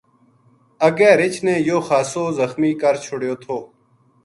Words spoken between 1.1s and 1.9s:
رچھ نے یو